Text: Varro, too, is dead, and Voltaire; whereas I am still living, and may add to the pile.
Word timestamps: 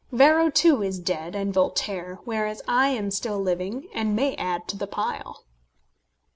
Varro, 0.11 0.49
too, 0.49 0.81
is 0.81 0.97
dead, 0.99 1.35
and 1.35 1.53
Voltaire; 1.53 2.17
whereas 2.23 2.63
I 2.67 2.87
am 2.87 3.11
still 3.11 3.39
living, 3.39 3.87
and 3.93 4.15
may 4.15 4.33
add 4.33 4.67
to 4.69 4.75
the 4.75 4.87
pile. 4.87 5.43